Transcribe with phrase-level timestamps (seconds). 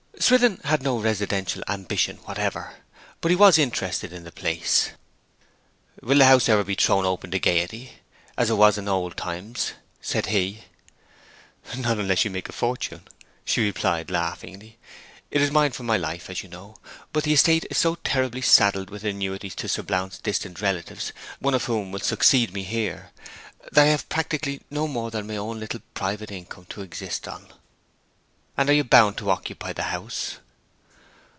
[0.19, 2.75] Swithin had no residential ambition whatever,
[3.21, 4.91] but he was interested in the place.
[5.99, 7.93] 'Will the house ever be thrown open to gaiety,
[8.37, 10.65] as it was in old times?' said he.
[11.75, 13.07] 'Not unless you make a fortune,'
[13.43, 14.77] she replied laughingly.
[15.31, 16.75] 'It is mine for my life, as you know;
[17.11, 21.55] but the estate is so terribly saddled with annuities to Sir Blount's distant relatives, one
[21.55, 23.09] of whom will succeed me here,
[23.71, 27.47] that I have practically no more than my own little private income to exist on.'
[28.57, 30.35] 'And are you bound to occupy the house?'